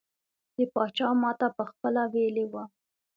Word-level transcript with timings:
د 0.55 0.57
پاچا 0.73 1.07
ماته 1.21 1.47
پخپله 1.57 2.03
ویلي 2.13 2.45
وو. 2.51 2.63